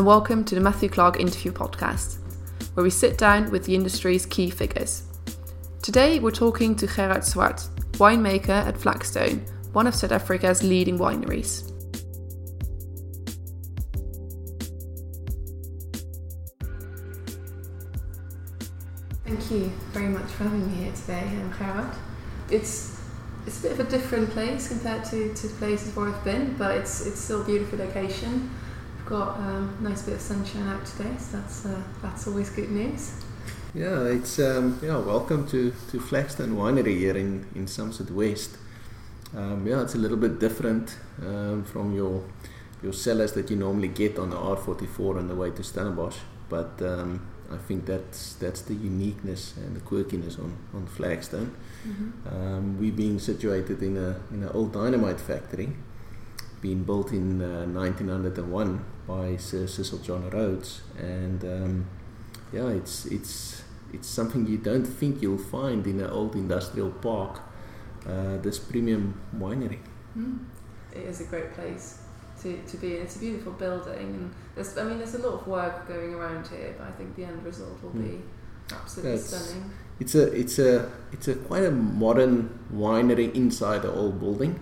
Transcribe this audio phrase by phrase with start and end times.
[0.00, 2.20] And welcome to the Matthew Clark Interview Podcast,
[2.72, 5.02] where we sit down with the industry's key figures.
[5.82, 7.68] Today, we're talking to Gerard Swart,
[7.98, 9.44] winemaker at Flagstone,
[9.74, 11.70] one of South Africa's leading wineries.
[19.26, 21.94] Thank you very much for having me here today, um, Gerard.
[22.50, 22.98] It's
[23.46, 26.74] it's a bit of a different place compared to, to places where I've been, but
[26.74, 28.50] it's it's still a beautiful location.
[29.10, 33.12] Got a nice bit of sunshine out today, so that's uh, that's always good news.
[33.74, 34.98] Yeah, it's um, yeah.
[34.98, 38.56] Welcome to to Flagstone Winery here in in Somerset West.
[39.36, 40.96] Um, yeah, it's a little bit different
[41.26, 42.22] um, from your
[42.84, 46.80] your cellars that you normally get on the R44 on the way to Stellenbosch, but
[46.80, 51.56] um, I think that's that's the uniqueness and the quirkiness on on Flagstone.
[51.84, 52.28] Mm-hmm.
[52.28, 55.70] Um, we being situated in a in an old dynamite factory,
[56.60, 61.86] being built in uh, 1901 by Sir Cecil John Rhodes, and um,
[62.52, 67.40] yeah, it's it's it's something you don't think you'll find in an old industrial park.
[68.06, 69.78] Uh, this premium winery.
[70.16, 70.38] Mm.
[70.92, 71.98] It is a great place
[72.42, 73.02] to, to be in.
[73.02, 76.48] It's a beautiful building, and there's I mean there's a lot of work going around
[76.48, 78.10] here, but I think the end result will mm.
[78.10, 78.18] be
[78.72, 79.70] absolutely yeah, it's, stunning.
[80.00, 84.58] It's a it's a it's a quite a modern winery inside the old building.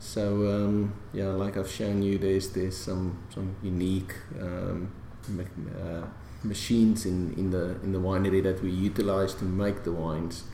[0.00, 4.92] So um, yeah, like I've shown you, there's there's some some unique um,
[5.28, 6.06] uh,
[6.42, 10.44] machines in, in the in the winery that we utilize to make the wines.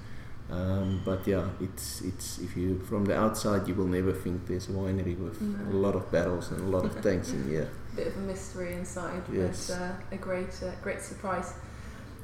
[0.50, 4.68] Um, but yeah, it's it's if you from the outside you will never think there's
[4.68, 5.70] a winery with no.
[5.70, 7.68] a lot of barrels and a lot of tanks in here.
[7.96, 9.68] Bit of a mystery inside, yes.
[9.68, 11.54] but uh, a great uh, great surprise.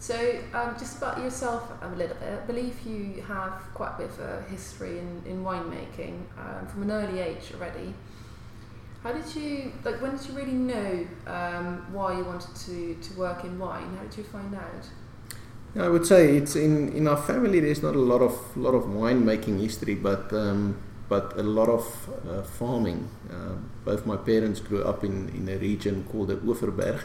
[0.00, 0.16] So,
[0.54, 2.32] um, just about yourself a little bit.
[2.42, 6.84] I believe you have quite a bit of a history in, in winemaking um, from
[6.84, 7.92] an early age already.
[9.02, 10.00] How did you like?
[10.00, 13.94] When did you really know um, why you wanted to, to work in wine?
[13.98, 14.88] How did you find out?
[15.78, 17.60] I would say it's in, in our family.
[17.60, 21.84] There's not a lot of lot of winemaking history, but um, but a lot of
[22.26, 23.10] uh, farming.
[23.30, 27.02] Uh, both my parents grew up in, in a region called the Overberg.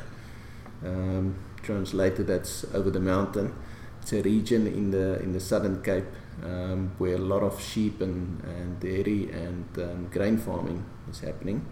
[0.86, 3.56] Um, translated, that's over the mountain.
[4.02, 6.06] It's a region in the in the southern Cape
[6.44, 11.66] um, where a lot of sheep and, and dairy and um, grain farming is happening.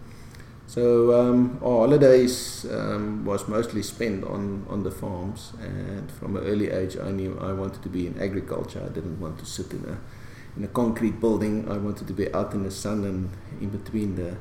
[0.66, 6.44] So um, our holidays um, was mostly spent on, on the farms, and from an
[6.44, 8.82] early age, I knew I wanted to be in agriculture.
[8.84, 9.98] I didn't want to sit in a
[10.56, 11.68] in a concrete building.
[11.70, 14.36] I wanted to be out in the sun and in between the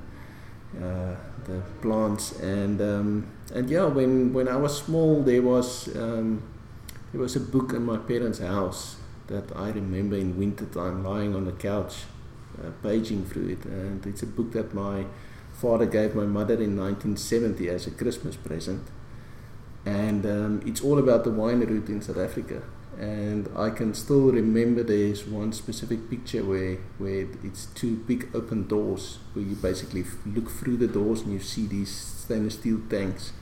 [0.81, 2.39] uh, the plants.
[2.39, 6.41] And um, and yeah, when when I was small, there was um,
[7.11, 8.95] there was a book in my parents' house
[9.27, 12.05] that I remember in winter time lying on the couch,
[12.59, 15.05] uh, paging through it, and it's a book that my
[15.53, 18.87] father gave my mother in 1970 as a Christmas present.
[19.85, 22.63] And um, it's all about the wine route in South Africa.
[22.97, 28.67] And I can still remember there's one specific picture where, where it's two big open
[28.67, 33.33] doors where you basically look through the doors and you see these stainless steel tanks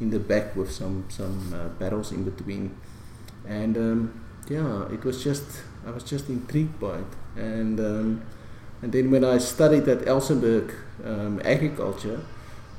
[0.00, 2.76] in the back with some, some uh, barrels in between.
[3.46, 5.44] And um, yeah, it was just,
[5.86, 7.06] I was just intrigued by it.
[7.36, 8.22] And um,
[8.82, 10.72] and then when I studied at Elsenburg
[11.04, 12.20] um, agriculture,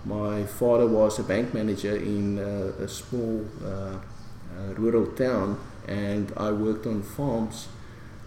[0.03, 6.33] my father was a bank manager in uh, a small uh, uh, rural town, and
[6.35, 7.67] I worked on farms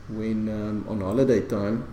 [0.08, 1.88] when um, on holiday time.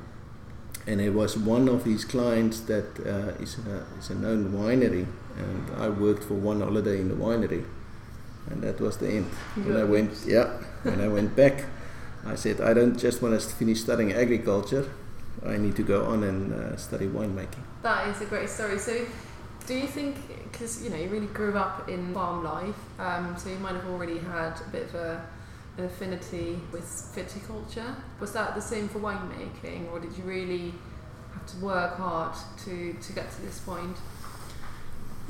[0.87, 5.05] And it was one of his clients that uh, is a, is a known winery,
[5.37, 7.65] and I worked for one holiday in the winery,
[8.49, 9.25] and that was the end.
[9.55, 11.65] When I went, yeah, when I went back,
[12.25, 14.89] I said I don't just want to finish studying agriculture.
[15.45, 17.63] I need to go on and uh, study winemaking.
[17.81, 18.77] That is a great story.
[18.77, 19.05] So,
[19.65, 20.17] do you think,
[20.51, 23.87] because you know, you really grew up in farm life, um, so you might have
[23.87, 25.25] already had a bit of a,
[25.77, 26.85] an affinity with
[27.15, 27.95] viticulture.
[28.19, 30.73] Was that the same for winemaking, or did you really
[31.33, 32.35] have to work hard
[32.65, 33.97] to, to get to this point?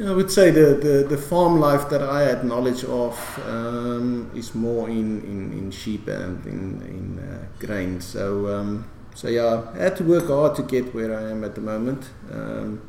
[0.03, 4.55] I would say the, the, the, farm life that I had knowledge of um, is
[4.55, 8.01] more in, in, in sheep and in, in uh, grain.
[8.01, 11.55] So um, so yeah, I had to work hard to get where I am at
[11.55, 12.09] the moment.
[12.31, 12.81] Um,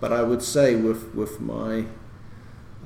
[0.00, 1.84] but I would say with with my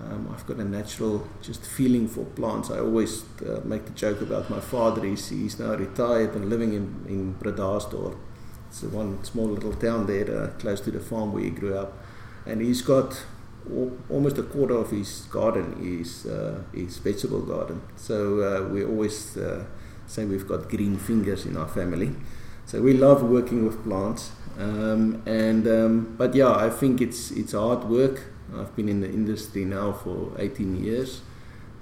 [0.01, 2.71] um, I've got a natural just feeling for plants.
[2.71, 5.05] I always uh, make the joke about my father.
[5.05, 8.17] He's, he's now retired and living in, in Bredasdorp.
[8.69, 11.99] It's one small little town there uh, close to the farm where he grew up.
[12.47, 13.25] And he's got
[14.09, 17.83] almost a quarter of his garden is, uh, is vegetable garden.
[17.97, 19.65] So uh, we always uh,
[20.07, 22.15] say we've got green fingers in our family.
[22.67, 24.33] So we love working with plants.
[24.59, 28.25] Um, and um, but yeah, I think it's it's hard work.
[28.55, 31.23] I've been in the industry now for 18 years,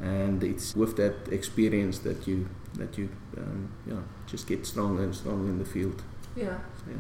[0.00, 5.14] and it's with that experience that you that you um, yeah just get stronger and
[5.14, 6.02] stronger in the field.
[6.36, 6.58] Yeah.
[6.76, 6.96] So, yeah.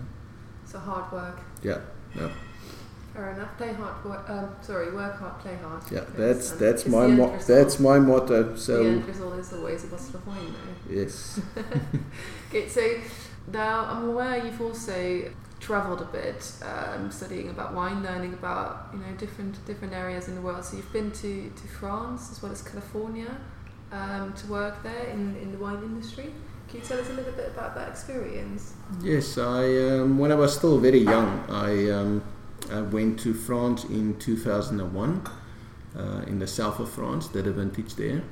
[0.64, 1.40] So hard work.
[1.62, 1.80] Yeah.
[2.16, 2.30] Yeah.
[3.18, 3.56] Fair enough.
[3.58, 4.04] Play hard.
[4.04, 5.82] Work, um, sorry, work hard, play hard.
[5.90, 8.54] Yeah, that's um, that's my the mo- that's my motto.
[8.54, 10.94] So the So end result is always a bottle of wine, though.
[10.94, 11.40] yes,
[12.48, 12.82] Okay, so
[13.52, 19.00] now I'm aware you've also travelled a bit, um, studying about wine, learning about you
[19.00, 20.64] know different different areas in the world.
[20.64, 23.36] So you've been to, to France as well as California
[23.90, 26.32] um, to work there in, in the wine industry.
[26.68, 28.74] Can you tell us a little bit about that experience?
[29.02, 29.38] yes.
[29.38, 32.22] I um, when I was still very young, I um,
[32.70, 35.26] I went to France in 2001
[35.96, 38.22] uh, in the south of France, did a vintage there,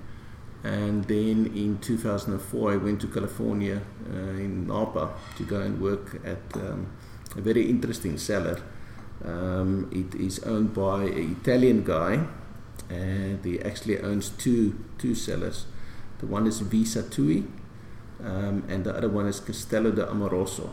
[0.62, 3.81] and then in 2004 I went to California
[4.12, 6.93] uh, in Napa to go and work at um,
[7.35, 8.61] a very interesting cellar.
[9.25, 12.27] Um, it is owned by an Italian guy,
[12.91, 15.65] and he actually owns two two cellars.
[16.19, 16.85] The one is V.
[16.85, 17.47] Sattui,
[18.23, 20.69] um, and the other one is Castello di Amorosa.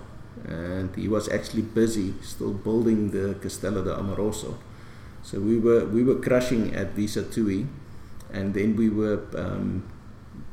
[0.47, 4.53] And he was actually busy still building the Castello di Amorosa.
[5.23, 7.05] So we were we were crushing at V.
[7.05, 7.67] Sattui,
[8.33, 9.87] and then we were um,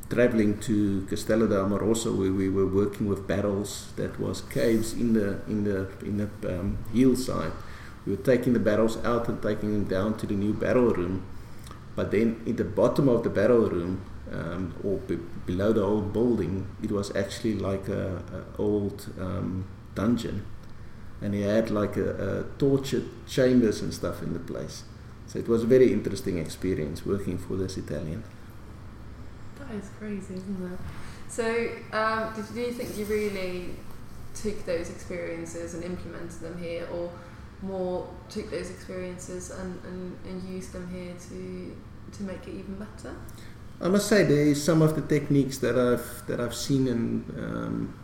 [0.09, 5.15] traveling to Castello di Amorosa where we were working with barrels that was caves in
[5.15, 7.53] the in the in the um, hillside.
[8.06, 11.27] We were taking the barrels out and taking them down to the new barrel room.
[12.00, 14.00] But then in the bottom of the barrel room,
[14.32, 19.67] um, or be- below the old building, it was actually like a, a old um,
[19.94, 20.47] dungeon,
[21.20, 22.08] and he had like a,
[22.38, 24.85] a tortured chambers and stuff in the place.
[25.26, 28.25] So it was a very interesting experience working for this Italian.
[29.58, 30.79] That is crazy, isn't it?
[31.29, 33.75] So, um, did, do you think you really
[34.35, 37.12] took those experiences and implemented them here, or
[37.61, 41.76] more took those experiences and, and, and used them here to
[42.12, 43.15] to make it even better?
[43.81, 47.25] I must say there is some of the techniques that I've that I've seen and
[47.39, 47.95] um,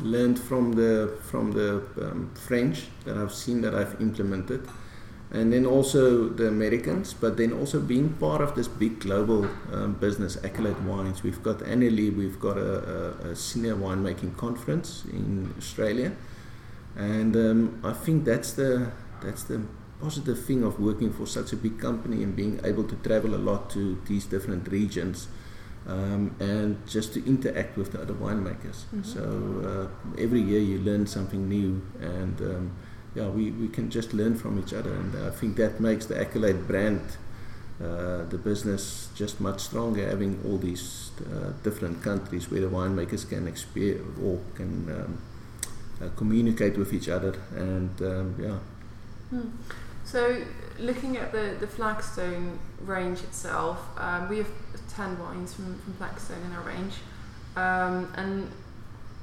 [0.00, 4.68] learned from the from the um, French that I've seen that I've implemented,
[5.32, 7.14] and then also the Americans.
[7.14, 11.24] But then also being part of this big global um, business, Accolade Wines.
[11.24, 16.12] We've got annually we've got a, a, a senior winemaking conference in Australia,
[16.96, 19.62] and um, I think that's the that's the
[20.00, 23.38] positive thing of working for such a big company and being able to travel a
[23.50, 25.28] lot to these different regions
[25.86, 28.84] um, and just to interact with the other winemakers.
[28.94, 29.04] Mhm.
[29.04, 29.22] So
[29.70, 32.70] uh, every year you learn something new, and um,
[33.14, 36.20] yeah, we, we can just learn from each other, and I think that makes the
[36.20, 37.00] Accolade brand.
[37.82, 43.28] Uh, the business just much stronger having all these uh, different countries where the winemakers
[43.28, 45.18] can experience or can um,
[46.00, 48.58] uh, communicate with each other and um, yeah
[49.30, 49.48] Hmm.
[50.04, 50.42] So,
[50.78, 54.50] looking at the, the Flagstone range itself, um, we have
[54.90, 56.94] 10 wines from, from Flagstone in our range.
[57.56, 58.50] Um, and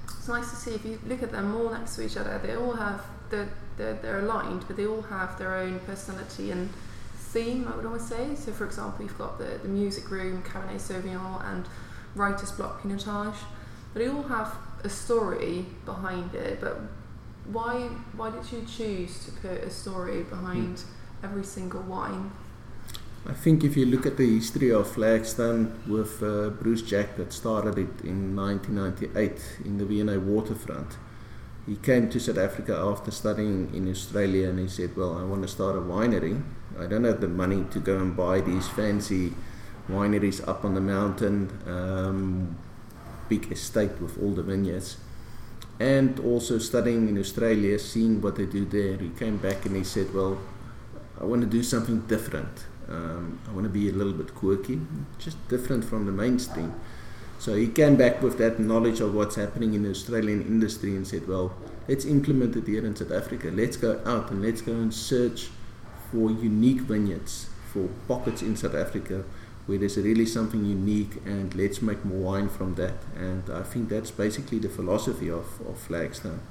[0.06, 2.56] it's nice to see if you look at them all next to each other, they
[2.56, 6.70] all have, they're, they're, they're aligned, but they all have their own personality and
[7.16, 8.36] theme, I would almost say.
[8.36, 11.66] So, for example, you've got the, the music room, Cabernet Sauvignon, and
[12.16, 13.38] Writer's Block Pinotage.
[13.94, 16.82] But they all have a story behind it, but
[17.52, 20.84] why why did you choose to put a story behind
[21.24, 22.32] every single wine?
[23.26, 27.32] I think if you look at the history of Flagstone with uh, Bruce Jack that
[27.32, 30.98] started it in 1998 in the V&A waterfront,
[31.68, 35.44] he came to South Africa after studying in Australia and he said, well, I want
[35.44, 36.42] to start a winery.
[36.80, 39.34] I don't have the money to go and buy these fancy
[39.88, 42.58] wineries up on the mountain, um,
[43.30, 44.98] big estate with all the vineyards.
[45.82, 49.84] And also studying in Australia, seeing what they do there, he came back and he
[49.84, 50.38] said, well,
[51.20, 52.66] I want to do something different.
[52.88, 54.80] Um, I want to be a little bit quirky,
[55.18, 56.76] just different from the mainstream.
[57.40, 61.08] So he came back with that knowledge of what's happening in the Australian industry and
[61.08, 61.58] said, well,
[61.88, 63.50] let's implement it here in South Africa.
[63.52, 65.50] Let's go out and let's go and search
[66.12, 69.24] for unique vineyards, for pockets in South Africa
[69.66, 72.96] where there's really something unique and let's make more wine from that.
[73.16, 76.42] And I think that's basically the philosophy of, of Flagstone.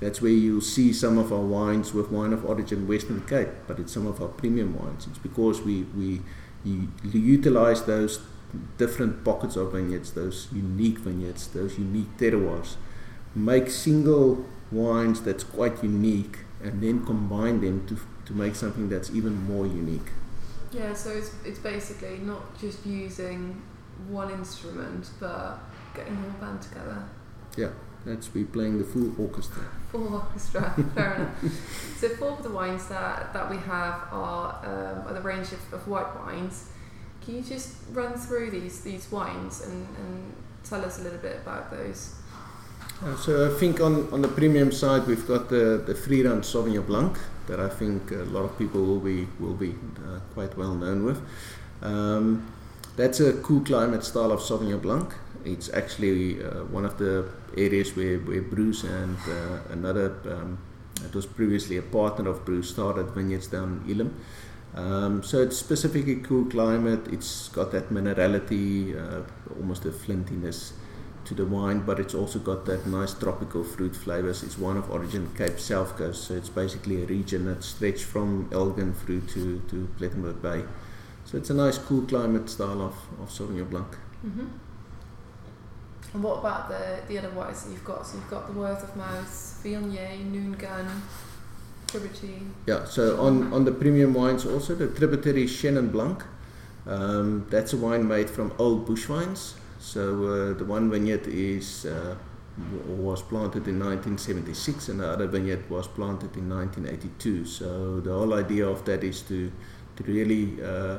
[0.00, 3.78] That's where you'll see some of our wines with wine of origin Western Cape, but
[3.78, 5.06] it's some of our premium wines.
[5.08, 6.20] It's because we, we
[7.02, 8.20] utilize those
[8.76, 12.76] different pockets of vineyards, those unique vineyards, those unique terroirs,
[13.34, 19.10] make single wines that's quite unique, and then combine them to, to make something that's
[19.10, 20.10] even more unique.
[20.72, 23.62] Yeah, so it's it's basically not just using
[24.08, 25.58] one instrument, but
[25.94, 27.04] getting the whole band together.
[27.56, 27.70] Yeah,
[28.04, 29.62] That's we playing the full orchestra.
[29.90, 31.98] Full orchestra, fair enough.
[31.98, 35.72] So four of the wines that, that we have are, um, are the range of,
[35.72, 36.70] of white wines.
[37.24, 40.32] Can you just run through these these wines and, and
[40.64, 42.14] tell us a little bit about those?
[43.02, 46.86] Uh, so I think on, on the premium side we've got the the Freerun Sauvignon
[46.86, 49.74] Blanc that I think a lot of people will be will be
[50.06, 51.20] uh, quite well known with.
[51.82, 52.46] Um,
[52.96, 55.14] that's a cool climate style of Sauvignon Blanc.
[55.44, 57.26] It's actually uh, one of the
[57.56, 60.58] areas where, where Bruce and uh, another, um,
[61.04, 64.20] it was previously a partner of Bruce, started vineyards down in Elim.
[64.74, 67.06] Um, so it's specifically cool climate.
[67.12, 69.22] It's got that minerality, uh,
[69.56, 70.72] almost a flintiness
[71.28, 74.42] to the wine, but it's also got that nice tropical fruit flavors.
[74.42, 78.48] It's one of origin Cape South Coast, so it's basically a region that stretches from
[78.50, 80.64] Elgin through to, to Plettenberg Bay.
[81.26, 83.90] So it's a nice cool climate style of, of Sauvignon Blanc.
[84.26, 84.46] Mm-hmm.
[86.14, 88.06] And what about the, the other wines that you've got?
[88.06, 91.02] So you've got the Word of Mouth, Viognier, Noon Gun,
[91.86, 92.40] Tributary.
[92.66, 96.24] Yeah, so on, on the premium wines also, the Tributary Chenin Blanc.
[96.86, 99.54] Um, that's a wine made from old bush vines.
[99.78, 102.16] So uh, the one vineyard is uh,
[102.86, 107.44] was planted in 1976 and the other vineyard was planted in 1982.
[107.44, 109.52] So the whole idea of that is to,
[109.96, 110.98] to really uh,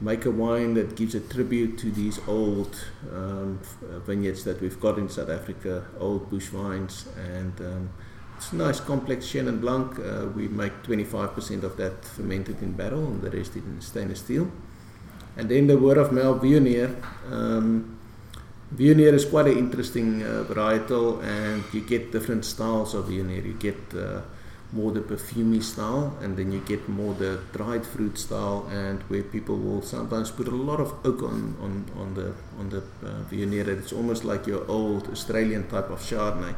[0.00, 4.80] make a wine that gives a tribute to these old um, uh, vineyards that we've
[4.80, 7.90] got in South Africa, old bush vines, and um,
[8.36, 9.98] it's a nice complex Chenin Blanc.
[9.98, 14.50] Uh, we make 25% of that fermented in barrel and the rest in stainless steel.
[15.36, 16.42] And then the word of mouth.
[17.30, 17.98] Um,
[18.74, 23.44] Viognier is quite an interesting uh, varietal, and you get different styles of Viognier.
[23.44, 24.22] You get uh,
[24.72, 29.22] more the perfumy style, and then you get more the dried fruit style, and where
[29.22, 33.22] people will sometimes put a lot of oak on on, on the on the uh,
[33.30, 33.68] Viognier.
[33.68, 36.54] It's almost like your old Australian type of Chardonnay.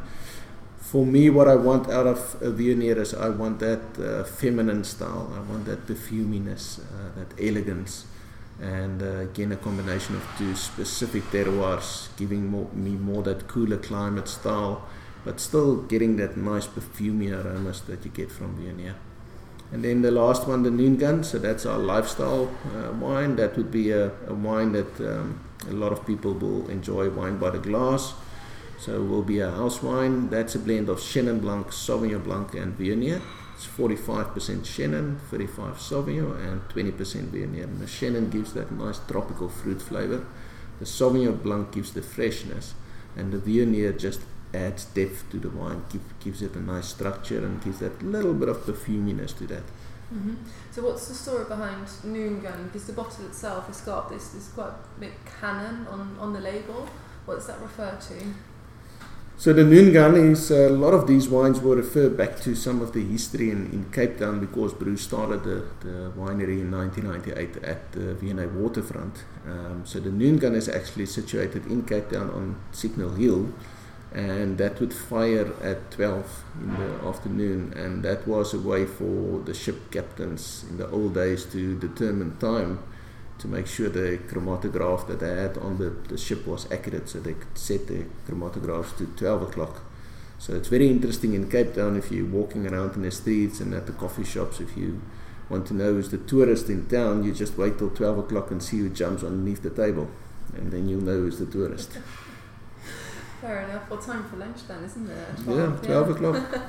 [0.79, 4.85] For me, what I want out of a Viognier is I want that uh, feminine
[4.85, 5.33] style.
[5.35, 8.07] I want that perfuminess, uh, that elegance,
[8.61, 13.79] and uh, again a combination of two specific terroirs, giving more, me more that cooler
[13.79, 14.87] climate style
[15.25, 18.95] but still getting that nice perfumey aromas that you get from Viognier.
[19.73, 23.37] And then the last one, the Noon Gun, so that's our lifestyle uh, wine.
[23.37, 27.39] That would be a, a wine that um, a lot of people will enjoy wine
[27.39, 28.15] by the glass.
[28.79, 30.29] So it will be a house wine.
[30.29, 33.23] That's a blend of Chenin Blanc, Sauvignon Blanc, and Viognier.
[33.65, 37.65] It's 45% Chenin, 35 Sauvignon, and 20% Viognier.
[37.65, 40.27] And the Chenin gives that nice tropical fruit flavor.
[40.79, 42.75] The Sauvignon Blanc gives the freshness,
[43.17, 44.21] and the Viognier just
[44.53, 48.35] adds depth to the wine, give, gives it a nice structure, and gives that little
[48.35, 49.65] bit of perfuminess to that.
[50.13, 50.35] Mm-hmm.
[50.71, 52.65] So, what's the story behind Noon Gun?
[52.65, 56.89] Because the bottle itself has got this, this quite big cannon on, on the label.
[57.25, 58.15] What does that refer to?
[59.37, 62.93] So the Noongan is a lot of these wines will refer back to some of
[62.93, 67.91] the history in, in Cape Town because Bruce started the, the winery in 1998 at
[67.93, 69.25] the V&A waterfront.
[69.45, 73.53] Um, so the Noongan is actually situated in Cape Town on Signal Hill
[74.13, 79.41] and that would fire at 12 in the afternoon and that was a way for
[79.45, 82.79] the ship captains in the old days to determine time
[83.39, 87.21] to make sure the chromatograph that they had on the, the ship was accurate so
[87.21, 89.83] they could set the chromatographs to 12 o'clock
[90.39, 93.73] so it's very interesting in Cape Town if you're walking around in the streets and
[93.75, 95.01] at the coffee shops if you
[95.49, 98.63] want to know who's the tourist in town you just wait till 12 o'clock and
[98.63, 100.09] see who jumps underneath the table
[100.57, 101.99] and then you'll know who's the tourist
[103.45, 103.91] Fair enough.
[103.91, 105.37] Well, time for lunch then, isn't it?
[105.45, 106.15] 12, yeah, 12 yeah.
[106.15, 106.61] o'clock.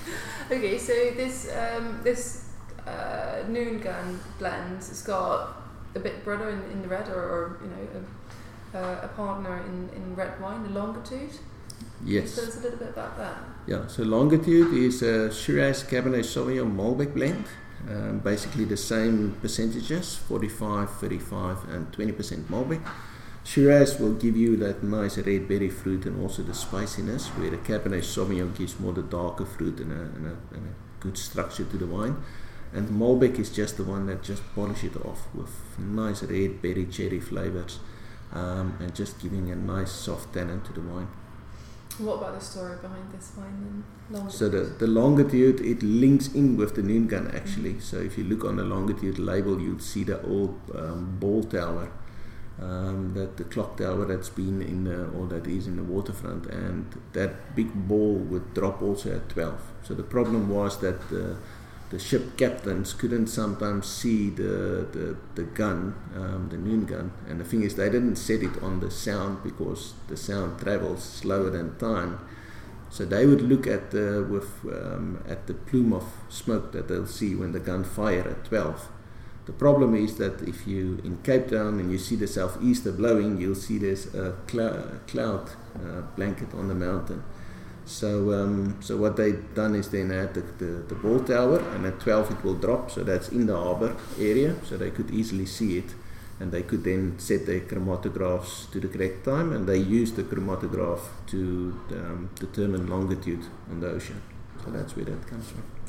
[0.50, 2.48] okay, so this um, this
[2.86, 5.61] uh, Noon Gun blend has got
[5.94, 8.00] a bit brother in, in the red, or, or you know,
[8.74, 11.30] a, uh, a, partner in, in red wine, the Longitude.
[12.04, 12.34] Yes.
[12.34, 13.36] Tell us a little bit about that.
[13.66, 17.44] Yeah, so Longitude is a Shiraz Cabernet Sauvignon Malbec blend.
[17.88, 22.80] Um, basically the same percentages 45, 35, and 20% Malbec.
[23.44, 27.56] Shiraz will give you that nice red berry fruit and also the spiciness, where the
[27.56, 31.64] Cabernet Sauvignon gives more the darker fruit and a, and a, and a good structure
[31.64, 32.16] to the wine.
[32.74, 36.86] And Malbec is just the one that just polish it off with nice red berry
[36.86, 37.80] cherry flavors
[38.32, 41.08] um, and just giving a nice soft tannin to the wine.
[41.98, 44.18] What about the story behind this wine then?
[44.18, 44.38] Longitude?
[44.38, 47.74] So the, the longitude, it links in with the Noon Gun actually.
[47.74, 47.80] Mm-hmm.
[47.80, 51.92] So if you look on the longitude label, you'll see the old um, ball tower
[52.60, 56.46] um, that the clock tower that's been in the, or that is in the waterfront,
[56.46, 59.60] and that big ball would drop also at 12.
[59.82, 61.36] So the problem was that the,
[61.92, 67.38] the ship captains couldn't sometimes see the, the, the gun, um, the Noon Gun, and
[67.38, 71.50] the thing is they didn't set it on the sound because the sound travels slower
[71.50, 72.18] than time.
[72.88, 77.06] So they would look at the with um, at the plume of smoke that they'll
[77.06, 78.88] see when the gun fire at 12.
[79.44, 83.38] The problem is that if you in Cape Town and you see the southeaster blowing,
[83.38, 87.22] you'll see there's a, cl- cloud uh, blanket on the mountain.
[87.84, 91.84] So um, so what they've done is then add the, the, the ball tower, and
[91.86, 92.90] at 12 it will drop.
[92.90, 95.94] So that's in the harbor area, so they could easily see it
[96.42, 100.24] and they could then set their chromatographs to the correct time and they use the
[100.24, 104.20] chromatograph to um, determine longitude on the ocean.
[104.64, 105.81] So that's where that comes from.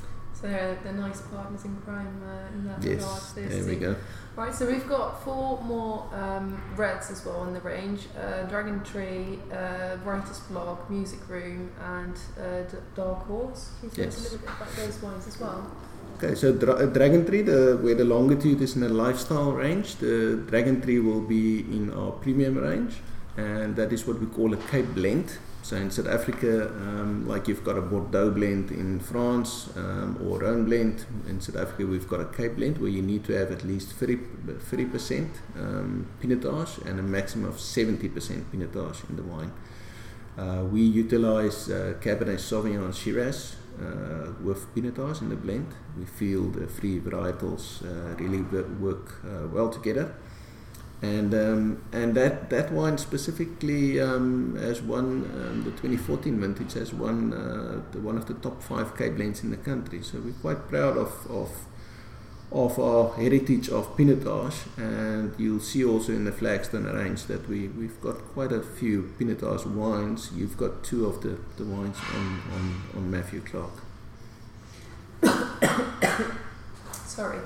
[0.44, 3.50] They're, they're nice partners in crime uh, in that yes, regard.
[3.50, 3.96] There we go.
[4.36, 8.84] Right, so we've got four more um, reds as well on the range uh, Dragon
[8.84, 13.70] Tree, uh, Writer's Block, Music Room, and uh, Dark Horse.
[13.80, 14.18] Can you tell yes.
[14.18, 15.72] us a little bit about those wines as well?
[16.18, 20.44] Okay, so dra- Dragon Tree, the, where the longitude is in the lifestyle range, the
[20.50, 22.96] Dragon Tree will be in our premium range,
[23.38, 25.38] and that is what we call a Cape blend.
[25.64, 30.40] So in South Africa, um, like you've got a Bordeaux blend in France um, or
[30.40, 33.50] Rhone blend, in South Africa we've got a Cape blend where you need to have
[33.50, 38.12] at least 30, 30% um, pinotage and a maximum of 70%
[38.52, 39.54] pinotage in the wine.
[40.38, 45.74] Uh, we utilize uh, Cabernet Sauvignon Shiraz uh, with pinotage in the blend.
[45.98, 50.14] We feel the three varietals uh, really work uh, well together.
[51.04, 56.94] And, um, and that, that wine specifically um, has won um, the 2014 vintage has
[56.94, 60.02] won uh, the, one of the top five Cape blends in the country.
[60.02, 61.50] So we're quite proud of, of
[62.54, 67.68] of our heritage of Pinotage, and you'll see also in the Flagstone range that we,
[67.70, 70.30] we've got quite a few Pinotage wines.
[70.36, 73.72] You've got two of the, the wines on, on, on Matthew Clark.
[77.08, 77.40] Sorry.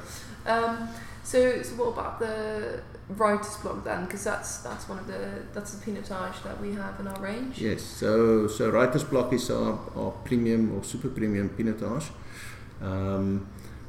[0.45, 0.89] Um,
[1.23, 4.05] so, so what about the writer's block then?
[4.05, 7.59] Because that's that's one of the that's the Pinotage that we have in our range.
[7.59, 7.81] Yes.
[7.81, 12.09] So so writer's block is our, our premium or super premium Pinotage.
[12.81, 13.48] Um,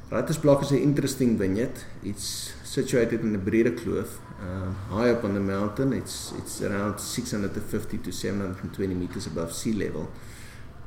[0.09, 1.83] writer's Block is an interesting vineyard.
[2.03, 5.93] It's situated in the Breede Kloof, uh, high up on the mountain.
[5.93, 10.09] It's it's around 650 to 720 meters above sea level,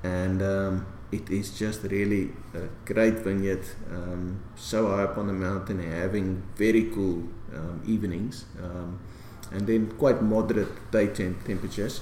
[0.03, 3.65] and um, it is just really a great vineyard.
[3.91, 8.99] Um, so high up on the mountain, having very cool um, evenings, um,
[9.53, 12.01] and then quite moderate day temperatures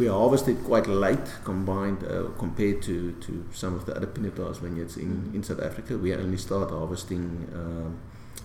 [0.00, 4.34] we are harvested quite late combined uh, compared to, to some of the other Pinot
[4.34, 5.98] Pinotage vineyards in, in South Africa.
[5.98, 8.00] We only start harvesting um,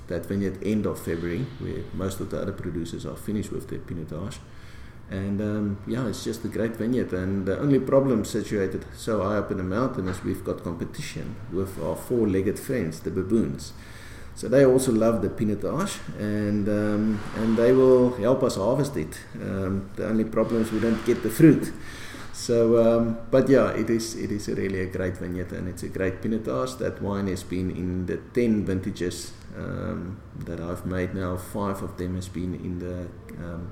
[0.08, 3.80] that vineyard end of February, where most of the other producers are finished with their
[3.80, 4.38] Pinotage.
[5.10, 7.14] And um, yeah, it's just a great vineyard.
[7.14, 11.36] And the only problem situated so high up in the mountain is we've got competition
[11.52, 13.74] with our four legged friends, the baboons.
[14.36, 19.18] So they also love the pinotage, and um, and they will help us harvest it.
[19.36, 21.72] Um, the only problem is we don't get the fruit.
[22.34, 25.84] So, um, but yeah, it is it is a really a great vineyard, and it's
[25.84, 26.78] a great pinotage.
[26.80, 31.38] That wine has been in the ten vintages um, that I've made now.
[31.38, 33.08] Five of them has been in the
[33.42, 33.72] um,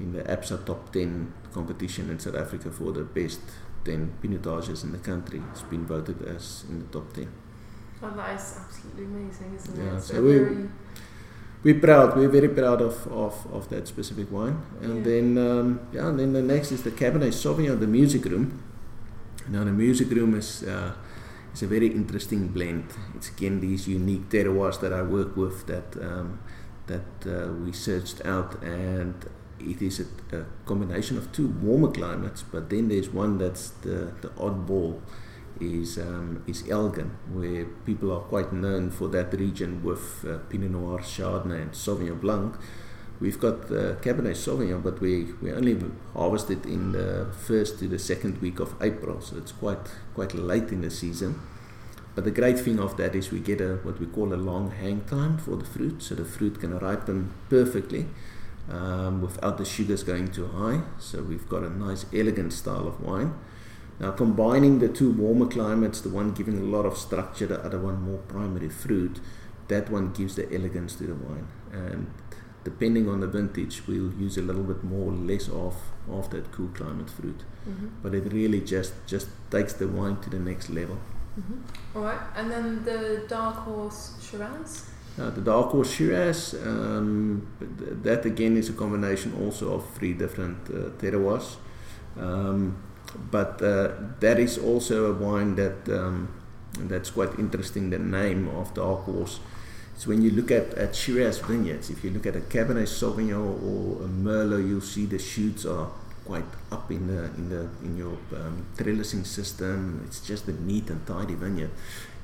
[0.00, 3.40] in the ABSA top ten competition in South Africa for the best
[3.84, 5.42] ten pinotages in the country.
[5.50, 7.28] It's been voted as in the top ten.
[8.02, 10.02] Oh, that is absolutely amazing, isn't yeah, it?
[10.02, 10.68] So, so we,
[11.64, 12.16] we're proud.
[12.16, 14.60] We're very proud of, of, of that specific wine.
[14.82, 15.02] And yeah.
[15.02, 18.62] then um, yeah, and then the next is the Cabernet Sauvignon, the Music Room.
[19.48, 20.92] Now the Music Room is uh,
[21.54, 22.84] is a very interesting blend.
[23.14, 26.40] It's again these unique terroirs that I work with that um,
[26.86, 29.14] that uh, we searched out, and
[29.60, 32.42] it is a, a, combination of two warmer climates.
[32.42, 35.00] But then there's one that's the the oddball
[35.60, 40.70] is um, is Elgin, where people are quite known for that region with uh, Pinot
[40.70, 42.56] Noir, Chardonnay, and Sauvignon Blanc.
[43.18, 45.78] We've got uh, Cabernet Sauvignon, but we, we only
[46.12, 50.34] harvest it in the first to the second week of April, so it's quite quite
[50.34, 51.40] late in the season.
[52.14, 54.70] But the great thing of that is we get a what we call a long
[54.70, 58.06] hang time for the fruit, so the fruit can ripen perfectly
[58.70, 60.82] um, without the sugars going too high.
[60.98, 63.34] So we've got a nice, elegant style of wine.
[63.98, 67.78] Now, combining the two warmer climates, the one giving a lot of structure, the other
[67.78, 69.20] one more primary fruit,
[69.68, 71.48] that one gives the elegance to the wine.
[71.72, 72.10] And
[72.62, 75.76] depending on the vintage, we'll use a little bit more or less of,
[76.10, 77.42] of that cool climate fruit.
[77.66, 77.88] Mm-hmm.
[78.02, 80.98] But it really just, just takes the wine to the next level.
[81.40, 81.96] Mm-hmm.
[81.98, 84.90] All right, and then the Dark Horse Shiraz?
[85.18, 87.46] Uh, the Dark Horse Shiraz, um,
[88.02, 91.56] that again is a combination also of three different uh, terroirs.
[92.18, 92.76] Um,
[93.30, 96.28] but uh, that is also a wine that um,
[96.80, 97.90] that's quite interesting.
[97.90, 99.40] The name of dark horse.
[99.96, 103.62] So when you look at, at Shiraz vineyards, if you look at a Cabernet Sauvignon
[103.62, 105.88] or a Merlot, you'll see the shoots are
[106.26, 110.02] quite up in the in the in your um, trellising system.
[110.06, 111.70] It's just a neat and tidy vineyard.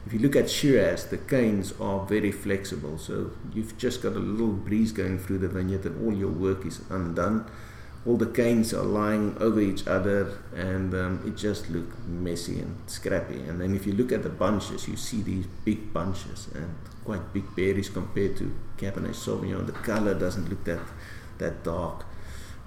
[0.05, 4.19] If you look at Shiraz, the canes are very flexible, so you've just got a
[4.19, 7.47] little breeze going through the vineyard, and all your work is undone.
[8.05, 12.77] All the canes are lying over each other, and um, it just looks messy and
[12.89, 13.43] scrappy.
[13.43, 17.33] And then if you look at the bunches, you see these big bunches and quite
[17.33, 19.67] big berries compared to Cabernet Sauvignon.
[19.67, 20.81] The color doesn't look that
[21.39, 22.05] that dark,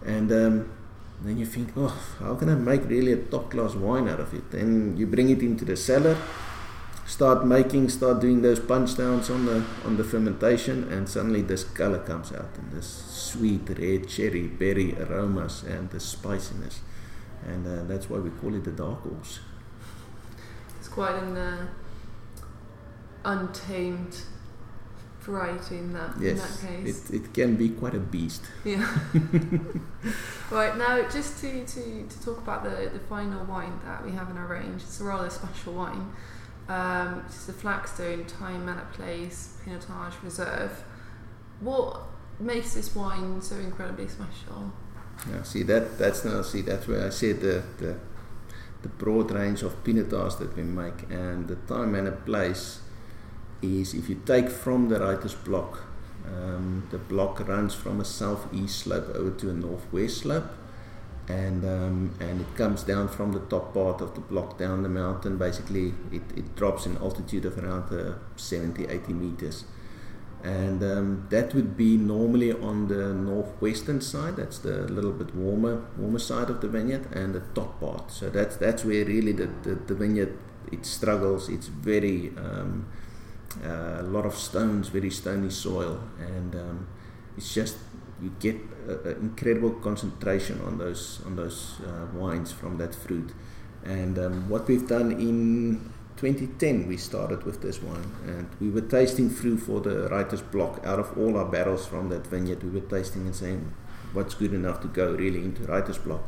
[0.06, 0.72] and um,
[1.22, 4.34] then you think, oh, how can I make really a top class wine out of
[4.34, 4.52] it?
[4.52, 6.18] Then you bring it into the cellar
[7.06, 11.64] start making, start doing those punch downs on the on the fermentation, and suddenly this
[11.64, 16.82] color comes out and this sweet red cherry berry aromas and the spiciness,
[17.46, 19.40] and uh, that's why we call it the dark horse.
[20.80, 21.68] It's quite an uh,
[23.24, 24.22] untamed
[25.26, 27.10] variety in that yes, in that case.
[27.10, 28.44] It, it can be quite a beast.
[28.64, 28.86] Yeah.
[30.52, 34.30] right now, just to, to, to talk about the, the final wine that we have
[34.30, 36.14] in our range, it's a rather special wine.
[36.68, 40.84] Um, it's the Flagstone Time and a Place Pinotage Reserve.
[41.60, 42.02] What
[42.40, 44.72] makes this wine so incredibly special?
[45.30, 47.96] Yeah, see that that's now see that's where I said the the,
[48.82, 52.82] the broad range of pinotage that we make and the time and place
[53.62, 55.84] is if you take from the writer's block
[56.28, 60.52] um, the block runs from a southeast slope over to a northwest slope
[61.28, 64.90] and um, and it comes down from the top part of the block down the
[64.90, 65.38] mountain.
[65.38, 69.66] Basically, it, it drops in altitude of around uh, 70, 80 meters,
[70.44, 74.36] and um, that would be normally on the northwestern side.
[74.36, 78.12] That's the little bit warmer warmer side of the vineyard, and the top part.
[78.12, 80.38] So that's that's where really the the, the vineyard
[80.72, 81.50] it struggles.
[81.50, 82.88] It's very um,
[83.64, 86.88] uh, a lot of stones, very stony soil, and um,
[87.38, 87.78] it's just
[88.22, 88.58] you get
[88.88, 93.32] an incredible concentration on those on those uh, wines from that fruit.
[93.84, 98.82] And um, what we've done in 2010, we started with this wine, and we were
[98.82, 100.82] tasting through for the writer's block.
[100.86, 103.74] Out of all our barrels from that vineyard, we were tasting and saying,
[104.14, 106.28] "What's good enough to go really into writer's block?"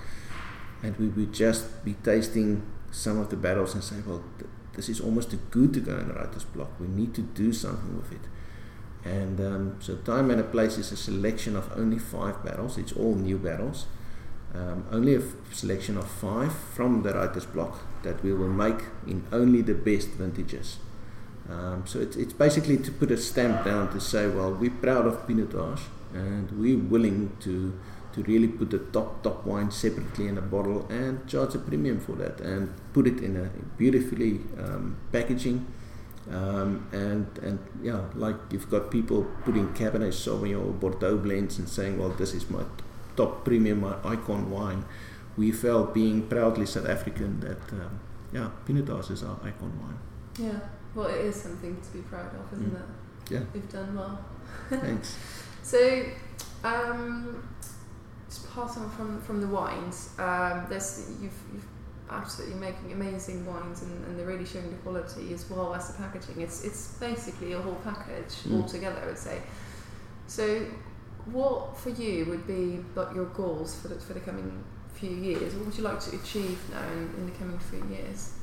[0.84, 4.90] And we would just be tasting some of the barrels and say, "Well, th- this
[4.90, 6.80] is almost too good to go in writer's block.
[6.80, 8.26] We need to do something with it."
[9.06, 12.78] And um, so Time and a Place is a selection of only five battles.
[12.78, 13.86] It's all new battles.
[14.54, 18.82] Um, only a f- selection of five from the writer's block that we will make
[19.06, 20.78] in only the best vintages.
[21.50, 25.06] Um, so it's, it's basically to put a stamp down to say, well, we're proud
[25.06, 25.82] of Pinotage
[26.14, 27.78] and we're willing to
[28.14, 32.00] to really put the top top wine separately in a bottle and charge a premium
[32.00, 35.66] for that and put it in a beautifully um, packaging
[36.32, 41.70] um, and and yeah, like you've got people putting Cabernet Sauvignon or Bordeaux blends and
[41.70, 42.64] saying, well, this is my
[43.16, 44.84] top premium, my icon wine.
[45.38, 48.00] We felt being proudly South African that um,
[48.34, 50.00] yeah, Pinotage is our icon wine.
[50.38, 50.60] Yeah,
[50.94, 52.80] well, it is something to be proud of, isn't mm.
[52.80, 53.34] it?
[53.34, 54.20] Yeah, you've done well.
[54.70, 55.16] Thanks.
[55.64, 56.04] so,
[56.64, 57.48] um,
[58.28, 60.10] just pass on from from the wines.
[60.20, 61.66] Um, there's you've you've
[62.10, 65.98] absolutely making amazing wines and, and, they're really showing the quality as well as the
[65.98, 66.42] packaging.
[66.42, 68.62] It's it's basically a whole package mm.
[68.62, 69.42] altogether, I would say.
[70.28, 70.66] So,
[71.26, 75.54] what for you would be like your goals for the, for the coming few years?
[75.56, 78.34] What would you like to achieve now in, in the coming few years?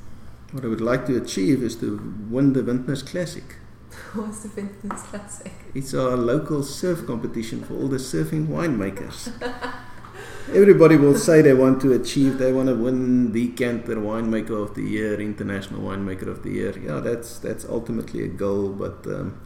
[0.52, 1.96] What I would like to achieve is to
[2.30, 3.56] win the Vintners Classic.
[4.12, 5.52] What's the Vintners Classic?
[5.74, 9.32] It's our local surf competition for all the surfing winemakers.
[10.52, 14.74] Everybody will say they want to achieve, they want to win the Canter Winemaker of
[14.74, 16.78] the Year, International Winemaker of the Year.
[16.78, 19.40] Yeah, that's that's ultimately a goal, but um,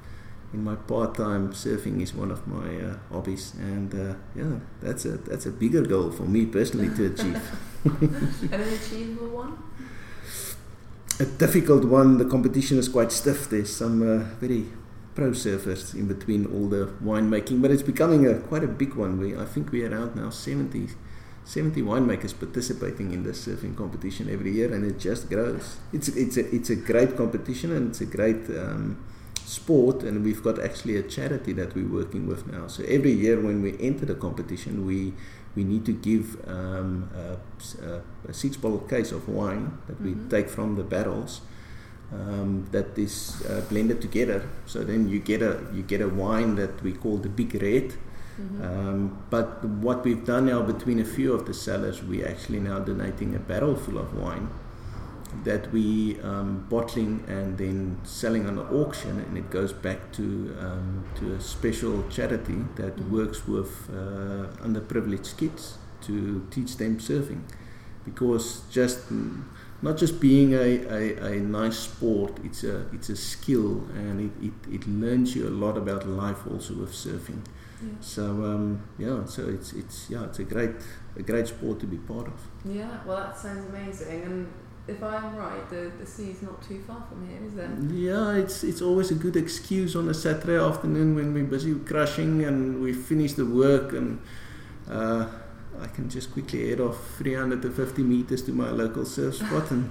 [0.52, 5.18] in my part-time, surfing is one of my uh, hobbies, and uh, yeah, that's a
[5.18, 7.40] that's a bigger goal for me personally to achieve.
[8.52, 9.62] An achievable one.
[11.20, 12.18] A difficult one.
[12.18, 13.48] The competition is quite stiff.
[13.48, 14.66] There's some uh, very
[15.18, 19.18] pro surfers in between all the winemaking, but it's becoming a quite a big one.
[19.18, 20.90] We I think we're around now 70,
[21.44, 25.78] 70 winemakers participating in the surfing competition every year, and it just grows.
[25.92, 29.04] It's it's a it's a great competition and it's a great um,
[29.44, 32.68] sport, and we've got actually a charity that we're working with now.
[32.68, 35.14] So every year when we enter the competition, we
[35.56, 37.28] we need to give um, a,
[37.84, 40.22] a, a, six bottle case of wine that mm-hmm.
[40.22, 41.40] we take from the barrels
[42.12, 44.48] um, that is uh, blended together.
[44.66, 47.94] So then you get a you get a wine that we call the Big Red.
[48.40, 48.62] Mm-hmm.
[48.62, 52.78] Um, but what we've done now between a few of the cellars, we actually now
[52.78, 54.48] donating a barrel full of wine
[55.44, 60.56] that we um, bottling and then selling on the auction, and it goes back to
[60.60, 63.16] um, to a special charity that mm-hmm.
[63.16, 67.42] works with uh, underprivileged kids to teach them surfing
[68.04, 69.10] because just
[69.80, 74.46] not just being a, a, a nice sport, it's a it's a skill and it,
[74.46, 77.44] it, it learns you a lot about life also with surfing.
[77.80, 77.88] Yeah.
[78.00, 80.74] So um, yeah, so it's it's yeah, it's a great
[81.16, 82.40] a great sport to be part of.
[82.64, 84.22] Yeah, well, that sounds amazing.
[84.22, 84.52] And
[84.88, 87.94] if I'm right, the, the sea's not too far from here, is it?
[87.94, 92.44] Yeah, it's it's always a good excuse on a Saturday afternoon when we're busy crushing
[92.44, 94.20] and we finish the work and
[94.90, 95.26] uh,
[95.82, 99.90] I can just quickly head off 350 meters to my local surf spot and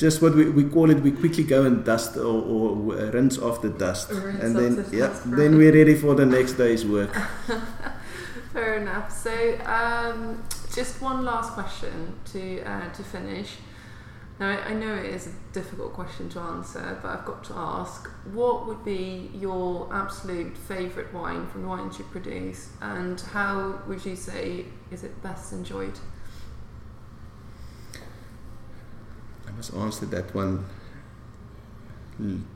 [0.00, 2.76] just what we, we call it, we quickly go and dust or, or
[3.10, 6.54] rinse off the dust, Rinse and then the yeah, then we're ready for the next
[6.54, 7.14] day's work.
[8.52, 9.12] Fair enough.
[9.12, 10.42] So, um,
[10.74, 13.56] just one last question to uh, to finish.
[14.40, 17.54] Now, I I know it is a difficult question to answer, but I've got to
[17.54, 23.80] ask: What would be your absolute favourite wine from the wines you produce, and how
[23.86, 25.98] would you say is it best enjoyed?
[29.46, 30.64] I must answer that one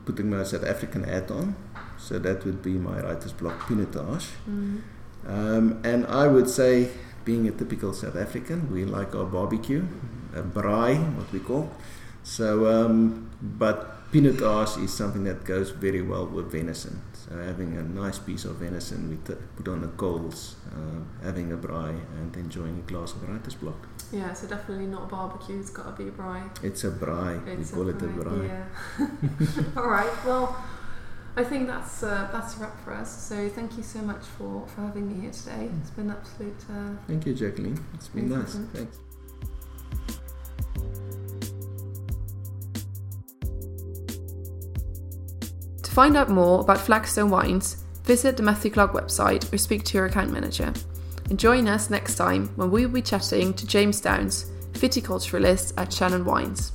[0.05, 1.55] putting my South African hat on.
[1.97, 4.27] So that would be my writer's block Pinotage.
[4.49, 4.81] Mm.
[5.27, 6.89] Um, and I would say,
[7.23, 9.87] being a typical South African, we like our barbecue,
[10.35, 11.69] a braai, what we call.
[12.23, 17.01] So, um, but pinotage is something that goes very well with venison.
[17.13, 21.51] So having a nice piece of venison, we t- put on the coals, uh, having
[21.51, 23.87] a braai, and enjoying a glass of writer's block.
[24.11, 25.59] Yeah, so definitely not a barbecue.
[25.59, 26.63] It's got to be a braai.
[26.63, 27.47] It's a braai.
[27.47, 28.47] It's we call it a braai.
[28.47, 29.73] Yeah.
[29.77, 30.25] All right.
[30.25, 30.55] Well,
[31.35, 33.27] I think that's uh, that's a wrap for us.
[33.27, 35.69] So thank you so much for, for having me here today.
[35.81, 36.63] It's been an absolute.
[36.69, 37.83] Uh, Thank you, Jacqueline.
[37.95, 38.55] It's been nice.
[38.73, 38.99] Thanks.
[45.95, 50.07] Find out more about Flagstone Wines, visit the Matthew Clark website or speak to your
[50.07, 50.73] account manager.
[51.29, 55.93] And join us next time when we will be chatting to James Downes, viticulturalist at
[55.93, 56.73] Shannon Wines.